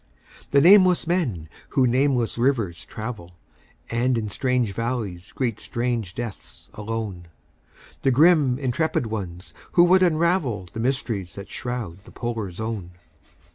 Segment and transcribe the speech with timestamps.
[0.49, 3.35] The nameless men who nameless rivers travel,
[3.91, 7.27] And in strange valleys greet strange deaths alone;
[8.01, 12.93] The grim, intrepid ones who would unravel The mysteries that shroud the Polar Zone.